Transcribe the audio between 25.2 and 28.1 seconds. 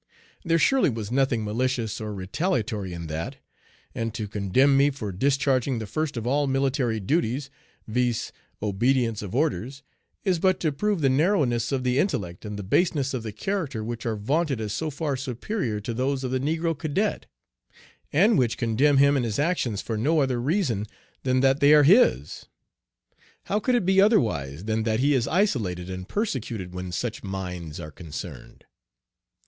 isolated and persecuted when such minds are